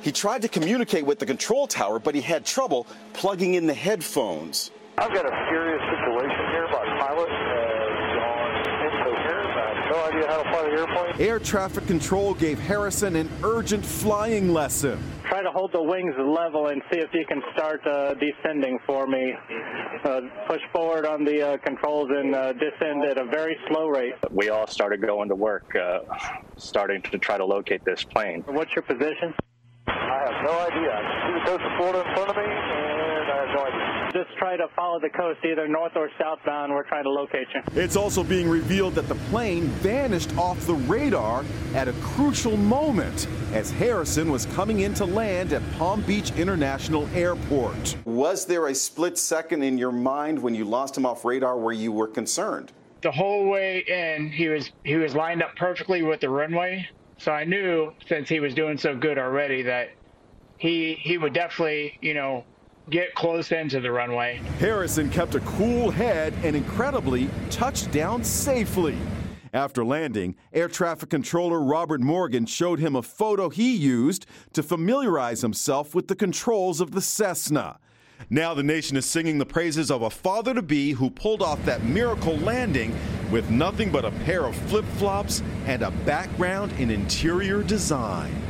He 0.03 0.13
tried 0.13 0.43
to 0.43 0.49
communicate 0.49 1.05
with 1.05 1.19
the 1.19 1.27
control 1.27 1.67
tower, 1.67 1.99
but 1.99 2.15
he 2.15 2.21
had 2.21 2.45
trouble 2.45 2.87
plugging 3.13 3.55
in 3.55 3.67
the 3.67 3.75
headphones. 3.75 4.71
I've 4.99 5.13
got 5.13 5.27
a 5.27 5.31
situation 5.31 6.41
here. 6.53 6.69
My 6.69 6.85
pilot 7.01 7.29
has 7.29 8.15
gone 8.17 8.53
incoherent. 8.87 9.51
I 9.51 9.75
have 9.75 9.91
no 9.91 9.99
idea 10.05 10.27
how 10.29 10.37
to 10.43 10.46
fly 10.46 10.46
the 10.46 10.46
airplane. 10.46 10.46
Air 11.19 11.39
traffic 11.39 11.87
control 11.87 12.35
gave 12.35 12.59
Harrison 12.59 13.17
an 13.17 13.29
urgent 13.43 13.85
flying 13.85 14.53
lesson. 14.53 14.99
Try 15.29 15.43
to 15.43 15.51
hold 15.51 15.73
the 15.73 15.83
wings 15.83 16.15
level 16.19 16.69
and 16.69 16.83
see 16.91 16.99
if 16.99 17.11
you 17.13 17.25
can 17.27 17.43
start 17.55 17.87
uh, 17.87 18.15
descending 18.15 18.79
for 18.87 19.07
me. 19.07 19.35
Uh, 20.05 20.21
push 20.47 20.61
forward 20.73 21.05
on 21.05 21.25
the 21.25 21.43
uh, 21.43 21.57
controls 21.59 22.09
and 22.11 22.35
uh, 22.35 22.53
descend 22.53 23.05
at 23.05 23.19
a 23.19 23.25
very 23.25 23.57
slow 23.69 23.89
rate. 23.89 24.15
We 24.31 24.51
all 24.51 24.67
started 24.67 25.01
going 25.03 25.29
to 25.29 25.35
work, 25.35 25.75
uh, 25.75 26.01
starting 26.57 27.03
to 27.03 27.19
try 27.19 27.37
to 27.37 27.45
locate 27.45 27.85
this 27.85 28.05
plane. 28.05 28.43
What's 28.47 28.75
your 28.75 28.83
position? 28.83 29.35
I 29.89 29.93
have 30.31 30.45
no 30.45 30.59
idea. 30.61 30.91
I 30.93 31.03
can 31.03 31.23
see 31.27 31.33
the 31.41 31.45
coast 31.51 31.65
of 31.65 31.77
Florida 31.77 32.09
in 32.09 32.15
front 32.15 32.31
of 32.31 32.37
me, 32.37 32.43
and 32.45 33.33
I 33.33 33.37
have 33.41 33.55
no 33.55 33.65
idea. 33.65 33.97
Just 34.17 34.35
try 34.39 34.57
to 34.57 34.67
follow 34.75 34.99
the 34.99 35.11
coast, 35.11 35.41
either 35.45 35.69
north 35.69 35.93
or 35.95 36.09
southbound. 36.19 36.73
We're 36.73 36.85
trying 36.85 37.05
to 37.05 37.11
locate 37.11 37.49
you. 37.55 37.61
It's 37.83 37.97
also 37.97 38.25
being 38.25 38.49
revealed 38.49 38.95
that 38.95 39.09
the 39.09 39.15
plane 39.31 39.65
vanished 39.83 40.35
off 40.39 40.59
the 40.67 40.73
radar 40.73 41.45
at 41.75 41.87
a 41.87 41.93
crucial 42.01 42.57
moment 42.57 43.29
as 43.53 43.71
Harrison 43.71 44.31
was 44.31 44.47
coming 44.47 44.81
in 44.81 44.95
to 44.95 45.05
land 45.05 45.53
at 45.53 45.61
Palm 45.73 46.01
Beach 46.01 46.31
International 46.39 47.07
Airport. 47.15 47.95
Was 48.07 48.47
there 48.47 48.69
a 48.69 48.75
split 48.75 49.19
second 49.19 49.63
in 49.63 49.77
your 49.77 49.93
mind 49.93 50.43
when 50.43 50.55
you 50.55 50.65
lost 50.65 50.97
him 50.97 51.05
off 51.05 51.23
radar 51.23 51.59
where 51.59 51.75
you 51.75 51.93
were 51.93 52.09
concerned? 52.09 52.73
The 53.03 53.13
whole 53.13 53.51
way 53.51 53.85
in, 53.87 54.31
he 54.31 54.49
was 54.49 54.71
he 54.83 54.97
was 54.97 55.15
lined 55.15 55.43
up 55.43 55.55
perfectly 55.57 56.01
with 56.01 56.23
the 56.23 56.31
runway. 56.31 56.89
So 57.19 57.33
I 57.33 57.45
knew 57.45 57.93
since 58.09 58.31
he 58.31 58.41
was 58.41 58.55
doing 58.55 58.79
so 58.79 58.97
good 58.97 59.19
already 59.19 59.61
that 59.65 59.91
he 60.57 60.95
he 61.03 61.19
would 61.19 61.35
definitely, 61.35 61.99
you 62.01 62.15
know, 62.15 62.47
get 62.91 63.15
close 63.15 63.53
into 63.53 63.81
the 63.81 63.91
runway. 63.91 64.37
Harrison 64.59 65.11
kept 65.11 65.35
a 65.35 65.41
cool 65.41 65.91
head 65.91 66.33
and 66.43 66.55
incredibly 66.55 67.29
touched 67.51 67.91
down 67.91 68.23
safely. 68.23 68.97
After 69.53 69.85
landing, 69.85 70.37
air 70.53 70.69
traffic 70.69 71.11
controller 71.11 71.61
Robert 71.61 72.01
Morgan 72.01 72.47
showed 72.47 72.79
him 72.79 72.95
a 72.95 73.03
photo 73.03 73.49
he 73.49 73.75
used 73.75 74.27
to 74.53 74.63
familiarize 74.63 75.41
himself 75.41 75.95
with 75.95 76.09
the 76.09 76.15
controls 76.15 76.81
of 76.81 76.91
the 76.91 77.01
Cessna. 77.01 77.79
Now 78.31 78.55
the 78.55 78.63
nation 78.63 78.97
is 78.97 79.07
singing 79.07 79.39
the 79.39 79.47
praises 79.47 79.91
of 79.91 80.03
a 80.03 80.11
father 80.11 80.55
to 80.55 80.63
be 80.63 80.93
who 80.93 81.11
pulled 81.11 81.43
off 81.43 81.65
that 81.65 81.85
miracle 81.85 82.37
landing 82.39 82.95
with 83.31 83.51
nothing 83.51 83.91
but 83.91 84.05
a 84.05 84.11
pair 84.11 84.45
of 84.45 84.55
flip 84.55 84.85
flops 84.97 85.43
and 85.67 85.83
a 85.83 85.91
background 85.91 86.73
in 86.73 86.91
interior 86.91 87.63
design. 87.63 88.46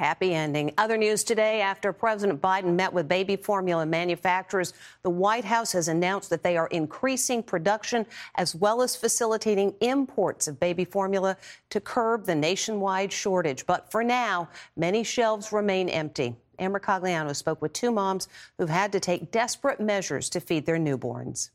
A 0.00 0.02
happy 0.02 0.34
ending. 0.34 0.72
Other 0.78 0.96
news 0.96 1.22
today 1.24 1.60
after 1.60 1.92
President 1.92 2.40
Biden 2.40 2.74
met 2.74 2.92
with 2.92 3.06
baby 3.06 3.36
formula 3.36 3.84
manufacturers, 3.84 4.72
the 5.02 5.10
White 5.10 5.44
House 5.44 5.72
has 5.72 5.88
announced 5.88 6.30
that 6.30 6.42
they 6.42 6.56
are 6.56 6.68
increasing 6.68 7.42
production 7.42 8.06
as 8.36 8.54
well 8.54 8.80
as 8.80 8.96
facilitating 8.96 9.74
imports 9.80 10.48
of 10.48 10.58
baby 10.58 10.86
formula 10.86 11.36
to 11.68 11.80
curb 11.80 12.24
the 12.24 12.34
nationwide 12.34 13.12
shortage. 13.12 13.66
But 13.66 13.90
for 13.90 14.02
now, 14.02 14.48
many 14.74 15.04
shelves 15.04 15.52
remain 15.52 15.90
empty. 15.90 16.34
Ann 16.58 16.72
Mercogliano 16.72 17.36
spoke 17.36 17.60
with 17.60 17.74
two 17.74 17.90
moms 17.90 18.28
who've 18.56 18.70
had 18.70 18.92
to 18.92 19.00
take 19.00 19.30
desperate 19.30 19.80
measures 19.80 20.30
to 20.30 20.40
feed 20.40 20.64
their 20.64 20.78
newborns. 20.78 21.50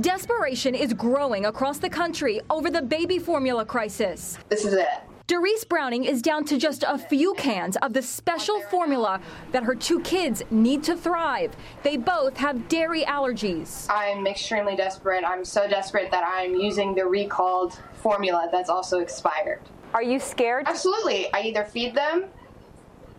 Desperation 0.00 0.74
is 0.74 0.94
growing 0.94 1.44
across 1.44 1.78
the 1.78 1.90
country 1.90 2.40
over 2.48 2.70
the 2.70 2.80
baby 2.80 3.18
formula 3.18 3.66
crisis. 3.66 4.38
This 4.48 4.64
is 4.64 4.72
it. 4.72 4.88
Doris 5.28 5.64
Browning 5.64 6.04
is 6.04 6.20
down 6.20 6.44
to 6.46 6.58
just 6.58 6.84
a 6.86 6.98
few 6.98 7.34
cans 7.34 7.76
of 7.76 7.92
the 7.92 8.02
special 8.02 8.60
formula 8.62 9.20
that 9.52 9.62
her 9.62 9.74
two 9.74 10.00
kids 10.00 10.42
need 10.50 10.82
to 10.82 10.96
thrive. 10.96 11.54
They 11.84 11.96
both 11.96 12.36
have 12.38 12.68
dairy 12.68 13.04
allergies. 13.04 13.86
I'm 13.88 14.26
extremely 14.26 14.74
desperate. 14.74 15.22
I'm 15.24 15.44
so 15.44 15.68
desperate 15.68 16.10
that 16.10 16.24
I'm 16.26 16.56
using 16.56 16.94
the 16.94 17.06
recalled 17.06 17.78
formula 17.94 18.48
that's 18.50 18.68
also 18.68 18.98
expired. 18.98 19.60
Are 19.94 20.02
you 20.02 20.18
scared? 20.18 20.66
Absolutely. 20.66 21.32
I 21.32 21.42
either 21.42 21.64
feed 21.64 21.94
them 21.94 22.24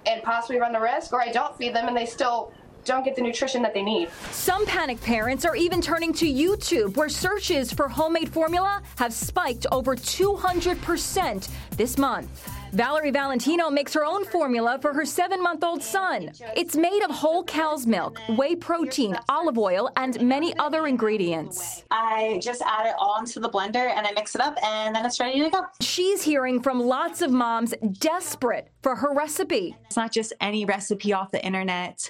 and 0.05 0.21
possibly 0.23 0.59
run 0.59 0.73
the 0.73 0.81
risk, 0.81 1.13
or 1.13 1.21
I 1.21 1.31
don't 1.31 1.55
feed 1.57 1.73
them 1.73 1.87
and 1.87 1.95
they 1.95 2.05
still 2.05 2.51
don't 2.85 3.03
get 3.03 3.15
the 3.15 3.21
nutrition 3.21 3.61
that 3.63 3.73
they 3.73 3.81
need. 3.81 4.09
Some 4.31 4.65
panicked 4.65 5.03
parents 5.03 5.45
are 5.45 5.55
even 5.55 5.81
turning 5.81 6.13
to 6.13 6.25
YouTube, 6.25 6.95
where 6.97 7.09
searches 7.09 7.71
for 7.71 7.87
homemade 7.87 8.29
formula 8.29 8.81
have 8.97 9.13
spiked 9.13 9.65
over 9.71 9.95
200% 9.95 11.49
this 11.77 11.97
month. 11.97 12.49
Valerie 12.73 13.11
Valentino 13.11 13.69
makes 13.69 13.93
her 13.93 14.03
own 14.03 14.25
formula 14.25 14.79
for 14.81 14.93
her 14.93 15.05
seven 15.05 15.43
month 15.43 15.63
old 15.63 15.83
son. 15.83 16.31
It's 16.55 16.75
made 16.75 17.03
of 17.03 17.11
whole 17.11 17.43
cow's 17.43 17.85
milk, 17.85 18.19
whey 18.29 18.55
protein, 18.55 19.15
olive 19.29 19.59
oil, 19.59 19.91
and 19.95 20.19
many 20.27 20.57
other 20.57 20.87
ingredients. 20.87 21.83
I 21.91 22.39
just 22.41 22.63
add 22.63 22.87
it 22.87 22.95
all 22.97 23.19
into 23.19 23.39
the 23.39 23.49
blender 23.49 23.95
and 23.95 24.07
I 24.07 24.11
mix 24.13 24.33
it 24.33 24.41
up, 24.41 24.57
and 24.63 24.95
then 24.95 25.05
it's 25.05 25.19
ready 25.19 25.39
to 25.41 25.51
go. 25.51 25.65
She's 25.81 26.23
hearing 26.23 26.63
from 26.63 26.79
lots 26.79 27.21
of 27.21 27.29
moms 27.29 27.75
desperate 27.99 28.69
for 28.81 28.95
her 28.95 29.13
recipe. 29.13 29.75
It's 29.85 29.95
not 29.95 30.11
just 30.11 30.33
any 30.41 30.65
recipe 30.65 31.13
off 31.13 31.29
the 31.29 31.45
internet. 31.45 32.09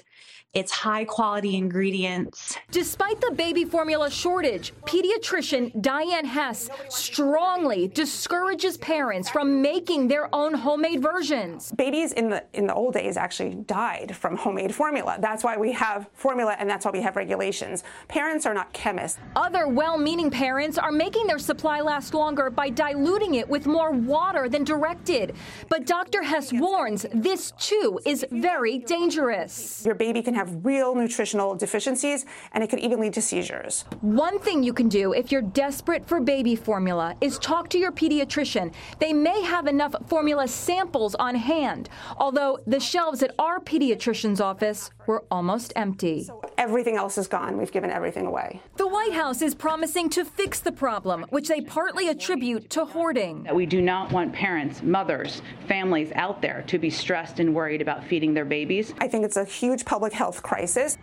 It's 0.54 0.70
high 0.70 1.04
quality 1.04 1.56
ingredients. 1.56 2.56
Despite 2.70 3.20
the 3.20 3.32
baby 3.32 3.64
formula 3.64 4.08
shortage, 4.08 4.72
pediatrician 4.84 5.82
Diane 5.82 6.24
Hess 6.24 6.70
strongly 6.88 7.88
discourages 7.88 8.76
parents 8.76 9.28
from 9.28 9.60
making 9.60 10.06
their 10.06 10.32
own 10.32 10.54
homemade 10.54 11.02
versions. 11.02 11.72
Babies 11.72 12.12
in 12.12 12.30
the 12.30 12.44
in 12.54 12.68
the 12.68 12.74
old 12.74 12.94
days 12.94 13.16
actually 13.16 13.56
died 13.66 14.14
from 14.14 14.36
homemade 14.36 14.72
formula. 14.72 15.18
That's 15.20 15.42
why 15.42 15.56
we 15.56 15.72
have 15.72 16.08
formula 16.12 16.54
and 16.56 16.70
that's 16.70 16.84
why 16.84 16.92
we 16.92 17.02
have 17.02 17.16
regulations. 17.16 17.82
Parents 18.06 18.46
are 18.46 18.54
not 18.54 18.72
chemists. 18.72 19.18
Other 19.34 19.66
well-meaning 19.66 20.30
parents 20.30 20.78
are 20.78 20.92
making 20.92 21.26
their 21.26 21.40
supply 21.40 21.80
last 21.80 22.14
longer 22.14 22.48
by 22.48 22.70
diluting 22.70 23.34
it 23.34 23.48
with 23.48 23.66
more 23.66 23.90
water 23.90 24.48
than 24.48 24.62
directed. 24.62 25.34
But 25.68 25.84
Dr. 25.84 26.22
Hess 26.22 26.52
warns 26.52 27.06
this 27.12 27.52
too 27.58 27.98
is 28.06 28.24
very 28.30 28.78
dangerous. 28.78 29.82
Your 29.84 29.96
baby 29.96 30.22
can 30.22 30.34
have 30.34 30.43
real 30.64 30.94
nutritional 30.94 31.54
deficiencies 31.54 32.26
and 32.52 32.62
it 32.64 32.70
could 32.70 32.78
even 32.78 33.00
lead 33.00 33.12
to 33.14 33.22
seizures. 33.22 33.84
One 34.00 34.38
thing 34.38 34.62
you 34.62 34.72
can 34.72 34.88
do 34.88 35.12
if 35.12 35.30
you're 35.30 35.42
desperate 35.42 36.06
for 36.06 36.20
baby 36.20 36.56
formula 36.56 37.14
is 37.20 37.38
talk 37.38 37.68
to 37.70 37.78
your 37.78 37.92
pediatrician. 37.92 38.72
They 38.98 39.12
may 39.12 39.42
have 39.42 39.66
enough 39.66 39.94
formula 40.06 40.48
samples 40.48 41.14
on 41.14 41.34
hand, 41.34 41.88
although 42.16 42.58
the 42.66 42.80
shelves 42.80 43.22
at 43.22 43.34
our 43.38 43.60
pediatrician's 43.60 44.40
office 44.40 44.90
were 45.06 45.24
almost 45.30 45.72
empty. 45.76 46.28
Everything 46.56 46.96
else 46.96 47.18
is 47.18 47.28
gone. 47.28 47.58
We've 47.58 47.72
given 47.72 47.90
everything 47.90 48.26
away. 48.26 48.60
The 48.76 48.88
White 48.88 49.12
House 49.12 49.42
is 49.42 49.54
promising 49.54 50.08
to 50.10 50.24
fix 50.24 50.60
the 50.60 50.72
problem, 50.72 51.26
which 51.30 51.48
they 51.48 51.60
partly 51.60 52.08
attribute 52.08 52.70
to 52.70 52.84
hoarding. 52.84 53.46
We 53.52 53.66
do 53.66 53.82
not 53.82 54.12
want 54.12 54.32
parents, 54.32 54.82
mothers, 54.82 55.42
families 55.68 56.10
out 56.14 56.40
there 56.40 56.64
to 56.68 56.78
be 56.78 56.90
stressed 56.90 57.40
and 57.40 57.54
worried 57.54 57.82
about 57.82 58.04
feeding 58.04 58.32
their 58.32 58.44
babies. 58.44 58.94
I 58.98 59.08
think 59.08 59.24
it's 59.24 59.36
a 59.36 59.44
huge 59.44 59.84
public 59.84 60.12
health 60.12 60.33
crisis. 60.42 60.98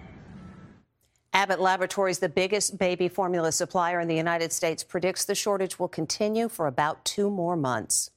Abbott 1.33 1.61
Laboratories, 1.61 2.19
the 2.19 2.27
biggest 2.27 2.77
baby 2.77 3.07
formula 3.07 3.51
supplier 3.53 4.01
in 4.01 4.07
the 4.09 4.15
United 4.15 4.51
States, 4.51 4.83
predicts 4.83 5.23
the 5.23 5.35
shortage 5.35 5.79
will 5.79 5.88
continue 5.88 6.50
for 6.50 6.67
about 6.67 7.03
two 7.05 7.29
more 7.29 7.55
months. 7.55 8.11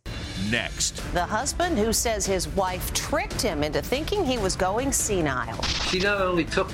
Next, 0.50 0.96
The 1.14 1.24
husband 1.24 1.78
who 1.78 1.92
says 1.92 2.26
his 2.26 2.48
wife 2.48 2.92
tricked 2.92 3.40
him 3.40 3.62
into 3.62 3.80
thinking 3.80 4.24
he 4.24 4.36
was 4.36 4.56
going 4.56 4.90
senile. 4.90 5.62
She 5.62 6.00
not 6.00 6.20
only 6.20 6.44
took 6.44 6.68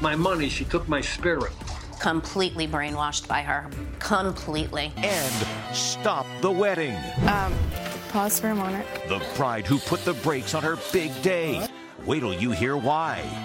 my 0.00 0.14
money, 0.14 0.48
she 0.48 0.64
took 0.64 0.88
my 0.88 1.00
spirit. 1.00 1.52
Completely 2.00 2.68
brainwashed 2.68 3.26
by 3.26 3.42
her. 3.42 3.68
Completely. 3.98 4.92
and 4.98 5.46
stop 5.74 6.26
the 6.40 6.50
wedding. 6.50 6.94
Um, 7.26 7.52
pause 8.10 8.38
for 8.38 8.50
a 8.50 8.54
moment. 8.54 8.86
The 9.08 9.20
bride 9.36 9.66
who 9.66 9.78
put 9.80 10.04
the 10.04 10.14
brakes 10.14 10.54
on 10.54 10.62
her 10.62 10.78
big 10.92 11.10
day. 11.22 11.66
Wait 12.06 12.20
till 12.20 12.34
you 12.34 12.52
hear 12.52 12.76
why. 12.76 13.44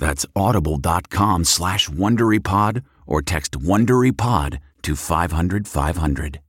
That's 0.00 0.26
audible.com 0.34 1.44
slash 1.44 1.88
WonderyPod 1.88 2.82
or 3.06 3.22
text 3.22 3.52
WonderyPod 3.52 4.58
to 4.82 4.96
500 4.96 5.68
500. 5.68 6.40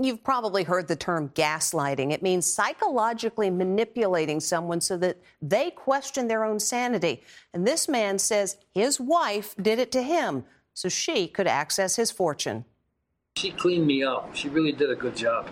You've 0.00 0.22
probably 0.22 0.62
heard 0.62 0.86
the 0.86 0.94
term 0.94 1.30
gaslighting. 1.30 2.12
It 2.12 2.22
means 2.22 2.46
psychologically 2.46 3.50
manipulating 3.50 4.38
someone 4.38 4.80
so 4.80 4.96
that 4.98 5.18
they 5.42 5.70
question 5.70 6.28
their 6.28 6.44
own 6.44 6.60
sanity. 6.60 7.22
And 7.52 7.66
this 7.66 7.88
man 7.88 8.18
says 8.18 8.58
his 8.74 9.00
wife 9.00 9.56
did 9.60 9.80
it 9.80 9.90
to 9.92 10.02
him 10.02 10.44
so 10.74 10.88
she 10.88 11.26
could 11.26 11.48
access 11.48 11.96
his 11.96 12.12
fortune. 12.12 12.64
She 13.36 13.50
cleaned 13.50 13.86
me 13.86 14.04
up. 14.04 14.34
She 14.36 14.48
really 14.48 14.72
did 14.72 14.90
a 14.90 14.94
good 14.94 15.16
job. 15.16 15.48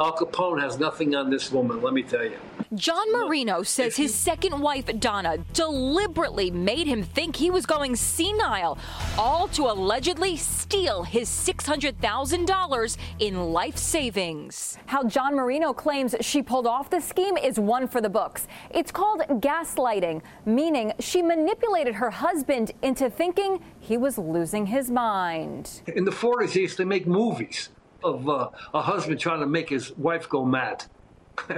Al 0.00 0.16
Capone 0.16 0.60
has 0.60 0.78
nothing 0.80 1.14
on 1.14 1.30
this 1.30 1.52
woman, 1.52 1.80
let 1.80 1.92
me 1.92 2.02
tell 2.02 2.24
you. 2.24 2.38
John 2.74 3.12
Marino 3.12 3.62
says 3.62 3.96
his 3.96 4.14
second 4.14 4.58
wife, 4.58 4.86
Donna, 4.98 5.38
deliberately 5.52 6.50
made 6.50 6.86
him 6.86 7.02
think 7.02 7.36
he 7.36 7.50
was 7.50 7.66
going 7.66 7.94
senile, 7.94 8.78
all 9.16 9.48
to 9.48 9.64
allegedly 9.64 10.36
steal 10.36 11.02
his 11.02 11.28
$600,000 11.28 12.96
in 13.20 13.52
life 13.52 13.76
savings. 13.76 14.78
How 14.86 15.04
John 15.04 15.36
Marino 15.36 15.72
claims 15.72 16.16
she 16.20 16.42
pulled 16.42 16.66
off 16.66 16.90
the 16.90 17.00
scheme 17.00 17.36
is 17.36 17.60
one 17.60 17.86
for 17.86 18.00
the 18.00 18.08
books. 18.08 18.48
It's 18.70 18.90
called 18.90 19.20
gaslighting, 19.20 20.22
meaning 20.44 20.92
she 20.98 21.22
manipulated 21.22 21.94
her 21.94 22.10
husband 22.10 22.72
into 22.82 23.08
thinking 23.08 23.62
he 23.78 23.96
was 23.96 24.18
losing 24.18 24.66
his 24.66 24.90
mind. 24.90 25.82
In 25.94 26.04
the 26.04 26.10
40s, 26.10 26.54
they 26.54 26.62
used 26.62 26.78
to 26.78 26.86
make 26.86 27.06
movies 27.06 27.68
of 28.02 28.28
uh, 28.28 28.50
a 28.72 28.82
husband 28.82 29.20
trying 29.20 29.40
to 29.40 29.46
make 29.46 29.68
his 29.68 29.96
wife 29.96 30.28
go 30.28 30.44
mad. 30.44 30.84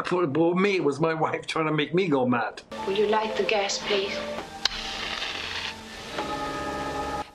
For 0.05 0.55
me, 0.55 0.77
it 0.77 0.85
was 0.85 1.01
my 1.01 1.15
wife 1.15 1.47
trying 1.47 1.67
to 1.67 1.73
make 1.73 1.95
me 1.95 2.09
go 2.09 2.27
mad. 2.27 2.63
Will 2.87 2.95
you 2.95 3.07
light 3.07 3.37
the 3.37 3.45
gas, 3.45 3.79
please? 3.79 4.17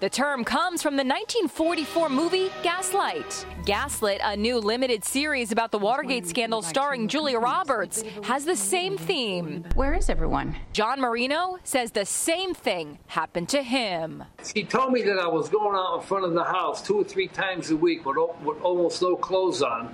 The 0.02 0.10
term 0.10 0.44
comes 0.44 0.82
from 0.82 0.96
the 0.96 1.04
1944 1.04 2.10
movie 2.10 2.50
Gaslight. 2.64 3.46
Gaslit, 3.66 4.20
a 4.24 4.36
new 4.36 4.58
limited 4.58 5.06
series 5.06 5.52
about 5.52 5.70
the 5.70 5.78
Watergate 5.78 6.26
scandal 6.26 6.64
starring 6.64 7.08
Julia 7.08 7.38
Roberts, 7.38 8.04
has 8.24 8.44
the 8.44 8.56
same 8.56 8.98
theme. 8.98 9.64
Where 9.76 9.94
is 9.94 10.10
everyone? 10.10 10.56
John 10.74 11.00
Marino 11.00 11.60
says 11.64 11.92
the 11.92 12.08
same 12.08 12.56
thing 12.56 12.98
happened 13.06 13.48
to 13.50 13.62
him. 13.62 14.24
She 14.44 14.64
told 14.64 14.92
me 14.92 15.04
that 15.04 15.20
I 15.20 15.28
was 15.28 15.50
going 15.50 15.78
out 15.78 15.98
in 15.98 16.08
front 16.08 16.26
of 16.26 16.34
the 16.34 16.46
house 16.46 16.82
two 16.82 17.00
or 17.00 17.04
three 17.04 17.28
times 17.28 17.70
a 17.70 17.78
week 17.78 18.04
with, 18.04 18.18
with 18.44 18.60
almost 18.64 19.04
no 19.04 19.16
clothes 19.16 19.62
on, 19.62 19.94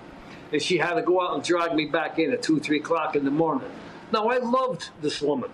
and 0.52 0.62
she 0.62 0.78
had 0.78 0.94
to 0.94 1.02
go 1.02 1.22
out 1.22 1.36
and 1.36 1.44
drag 1.44 1.74
me 1.74 1.86
back 1.86 2.20
in 2.20 2.32
at 2.32 2.42
two, 2.42 2.60
three 2.60 2.80
o'clock 2.80 3.16
in 3.16 3.26
the 3.26 3.32
morning. 3.32 3.70
Now, 4.12 4.30
I 4.30 4.38
loved 4.38 4.90
this 5.02 5.22
woman 5.22 5.50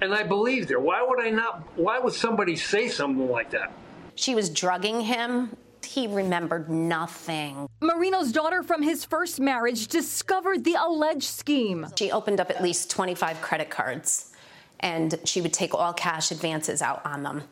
and 0.00 0.14
I 0.14 0.22
believed 0.22 0.70
her. 0.70 0.78
Why 0.78 1.02
would 1.02 1.20
I 1.20 1.30
not? 1.30 1.62
Why 1.76 1.98
would 1.98 2.12
somebody 2.12 2.56
say 2.56 2.88
something 2.88 3.28
like 3.28 3.50
that? 3.50 3.72
She 4.14 4.34
was 4.34 4.48
drugging 4.50 5.00
him. 5.00 5.56
He 5.84 6.06
remembered 6.06 6.70
nothing. 6.70 7.68
Marino's 7.80 8.32
daughter 8.32 8.62
from 8.62 8.82
his 8.82 9.04
first 9.04 9.38
marriage 9.38 9.88
discovered 9.88 10.64
the 10.64 10.76
alleged 10.80 11.24
scheme. 11.24 11.86
She 11.98 12.10
opened 12.10 12.40
up 12.40 12.50
at 12.50 12.62
least 12.62 12.90
25 12.90 13.40
credit 13.42 13.70
cards 13.70 14.32
and 14.80 15.18
she 15.24 15.40
would 15.40 15.52
take 15.52 15.74
all 15.74 15.92
cash 15.92 16.30
advances 16.30 16.82
out 16.82 17.04
on 17.04 17.22
them. 17.22 17.42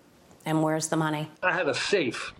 And 0.44 0.62
where's 0.62 0.88
the 0.88 0.96
money? 0.96 1.30
I 1.42 1.52
had 1.52 1.68
a 1.68 1.74
safe 1.74 2.32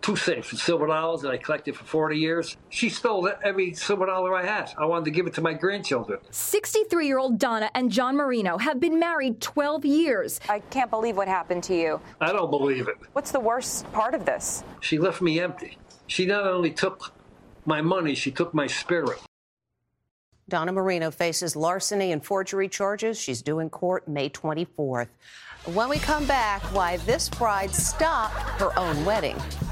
two 0.00 0.16
safes 0.16 0.50
with 0.50 0.60
silver 0.60 0.86
dollars 0.86 1.22
that 1.22 1.30
I 1.30 1.36
collected 1.36 1.76
for 1.76 1.84
40 1.84 2.18
years. 2.18 2.56
She 2.68 2.88
stole 2.88 3.30
every 3.42 3.74
silver 3.74 4.06
dollar 4.06 4.34
I 4.34 4.44
had. 4.44 4.72
I 4.78 4.86
wanted 4.86 5.06
to 5.06 5.10
give 5.10 5.26
it 5.26 5.34
to 5.34 5.40
my 5.40 5.54
grandchildren. 5.54 6.20
63 6.30 7.06
year 7.06 7.18
old 7.18 7.38
Donna 7.38 7.70
and 7.74 7.90
John 7.90 8.16
Marino 8.16 8.58
have 8.58 8.80
been 8.80 8.98
married 8.98 9.40
12 9.40 9.84
years. 9.84 10.40
I 10.48 10.60
can't 10.60 10.90
believe 10.90 11.16
what 11.16 11.28
happened 11.28 11.64
to 11.64 11.74
you. 11.74 12.00
I 12.20 12.32
don't 12.32 12.50
believe 12.50 12.88
it. 12.88 12.96
What's 13.12 13.32
the 13.32 13.40
worst 13.40 13.90
part 13.92 14.14
of 14.14 14.24
this? 14.24 14.64
She 14.80 14.98
left 14.98 15.22
me 15.22 15.40
empty. 15.40 15.78
She 16.06 16.26
not 16.26 16.46
only 16.46 16.70
took 16.70 17.12
my 17.64 17.80
money, 17.80 18.14
she 18.14 18.30
took 18.30 18.52
my 18.52 18.66
spirit. 18.66 19.18
Donna 20.48 20.72
Marino 20.72 21.12
faces 21.12 21.54
larceny 21.54 22.10
and 22.10 22.24
forgery 22.24 22.68
charges. 22.68 23.20
She's 23.20 23.40
due 23.40 23.60
in 23.60 23.70
court 23.70 24.08
May 24.08 24.28
24th. 24.28 25.06
When 25.66 25.88
we 25.88 25.98
come 25.98 26.26
back, 26.26 26.62
why 26.74 26.96
this 26.98 27.28
bride 27.28 27.72
stopped 27.72 28.34
her 28.60 28.76
own 28.78 29.04
wedding. 29.04 29.36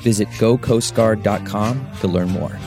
Visit 0.00 0.28
gocoastguard.com 0.38 1.86
to 2.00 2.08
learn 2.08 2.30
more. 2.30 2.58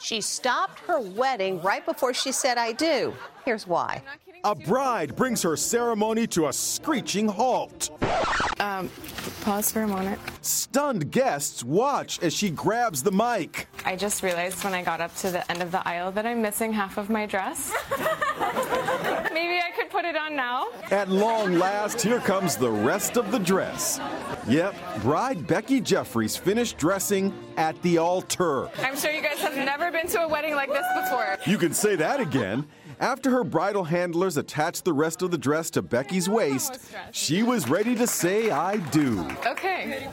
She 0.00 0.20
stopped 0.20 0.80
her 0.80 0.98
wedding 0.98 1.62
right 1.62 1.86
before 1.86 2.12
she 2.12 2.32
said, 2.32 2.58
I 2.58 2.72
do. 2.72 3.14
Here's 3.44 3.66
why. 3.66 4.02
A 4.44 4.54
bride 4.54 5.16
brings 5.16 5.42
her 5.42 5.56
ceremony 5.56 6.26
to 6.28 6.48
a 6.48 6.52
screeching 6.52 7.28
halt. 7.28 7.90
Um, 8.58 8.90
pause 9.42 9.70
for 9.70 9.82
a 9.82 9.88
moment. 9.88 10.18
Stunned 10.40 11.10
guests 11.10 11.62
watch 11.62 12.22
as 12.22 12.32
she 12.34 12.50
grabs 12.50 13.02
the 13.02 13.12
mic. 13.12 13.68
I 13.84 13.96
just 13.96 14.22
realized 14.22 14.62
when 14.64 14.72
I 14.72 14.82
got 14.82 15.00
up 15.00 15.14
to 15.16 15.30
the 15.30 15.50
end 15.50 15.62
of 15.62 15.70
the 15.70 15.86
aisle 15.86 16.10
that 16.12 16.24
I'm 16.26 16.40
missing 16.40 16.72
half 16.72 16.96
of 16.96 17.10
my 17.10 17.26
dress. 17.26 17.72
Maybe 19.32 19.58
I 19.58 19.70
could 19.76 19.90
put 19.90 20.04
it 20.04 20.16
on 20.16 20.36
now. 20.36 20.68
At 20.90 21.10
long 21.10 21.54
last, 21.54 22.00
here 22.00 22.20
comes 22.20 22.56
the 22.56 22.70
rest 22.70 23.16
of 23.16 23.30
the 23.32 23.38
dress. 23.38 24.00
Yep, 24.48 24.74
bride 25.02 25.46
Becky 25.46 25.80
Jeffries 25.80 26.36
finished 26.36 26.78
dressing 26.78 27.32
at 27.56 27.80
the 27.82 27.98
altar. 27.98 28.70
I'm 28.82 28.96
sure 28.96 29.10
you 29.10 29.22
guys 29.22 29.38
have 29.38 29.56
never 29.56 29.90
been 29.90 30.06
to 30.08 30.22
a 30.22 30.28
wedding 30.28 30.54
like 30.54 30.70
this 30.70 30.86
before. 31.02 31.36
You 31.46 31.58
can 31.58 31.74
say 31.74 31.96
that 31.96 32.20
again. 32.20 32.66
After 33.00 33.30
her 33.30 33.44
bridal 33.44 33.84
handlers 33.84 34.36
attached 34.36 34.84
the 34.84 34.92
rest 34.92 35.22
of 35.22 35.30
the 35.30 35.38
dress 35.38 35.70
to 35.70 35.80
Becky's 35.80 36.28
waist, 36.28 36.78
she 37.12 37.42
was 37.42 37.66
ready 37.66 37.94
to 37.94 38.06
say, 38.06 38.50
I 38.50 38.76
do. 38.76 39.26
Okay, 39.46 40.06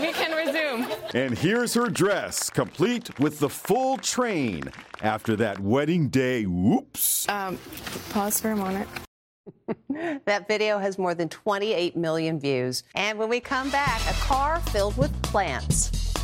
we 0.00 0.12
can 0.12 0.30
resume. 0.30 0.86
And 1.14 1.36
here's 1.36 1.74
her 1.74 1.88
dress, 1.88 2.48
complete 2.48 3.18
with 3.18 3.40
the 3.40 3.48
full 3.48 3.96
train. 3.96 4.62
After 5.02 5.34
that 5.34 5.58
wedding 5.58 6.10
day, 6.10 6.44
whoops. 6.44 7.28
Um, 7.28 7.58
pause 8.10 8.40
for 8.40 8.52
a 8.52 8.56
moment. 8.56 8.88
that 10.24 10.46
video 10.46 10.78
has 10.78 10.96
more 10.96 11.14
than 11.14 11.28
28 11.28 11.96
million 11.96 12.38
views. 12.38 12.84
And 12.94 13.18
when 13.18 13.28
we 13.28 13.40
come 13.40 13.68
back, 13.70 14.00
a 14.08 14.14
car 14.20 14.60
filled 14.60 14.96
with 14.96 15.10
plants. 15.22 16.14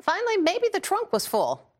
Finally, 0.00 0.36
maybe 0.36 0.68
the 0.72 0.80
trunk 0.80 1.12
was 1.12 1.26
full. 1.26 1.73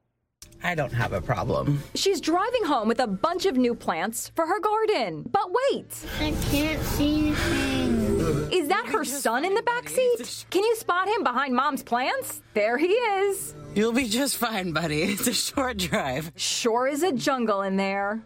I 0.62 0.74
don't 0.74 0.92
have 0.92 1.12
a 1.12 1.20
problem. 1.20 1.82
She's 1.94 2.20
driving 2.20 2.64
home 2.64 2.88
with 2.88 3.00
a 3.00 3.06
bunch 3.06 3.44
of 3.46 3.56
new 3.56 3.74
plants 3.74 4.30
for 4.34 4.46
her 4.46 4.60
garden. 4.60 5.28
But 5.30 5.50
wait. 5.70 5.94
I 6.20 6.34
can't 6.50 6.82
see 6.82 7.28
anything. 7.28 8.52
Is 8.52 8.68
that 8.68 8.86
her 8.86 9.04
son 9.04 9.44
in 9.44 9.54
the 9.54 9.62
back 9.62 9.88
seat? 9.88 10.46
Can 10.50 10.62
you 10.62 10.76
spot 10.76 11.08
him 11.08 11.22
behind 11.22 11.54
mom's 11.54 11.82
plants? 11.82 12.40
There 12.54 12.78
he 12.78 12.88
is. 12.88 13.54
You'll 13.74 13.92
be 13.92 14.08
just 14.08 14.36
fine, 14.36 14.72
buddy. 14.72 15.02
It's 15.02 15.26
a 15.26 15.34
short 15.34 15.76
drive. 15.76 16.32
Sure 16.36 16.86
is 16.86 17.02
a 17.02 17.12
jungle 17.12 17.62
in 17.62 17.76
there. 17.76 18.22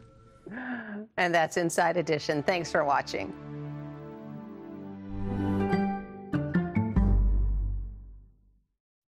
And 1.16 1.34
that's 1.34 1.56
Inside 1.56 1.96
Edition. 1.96 2.42
Thanks 2.42 2.70
for 2.70 2.84
watching. 2.84 3.32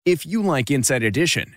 If 0.05 0.25
you 0.25 0.43
like 0.43 0.71
Inside 0.71 1.03
Edition, 1.03 1.57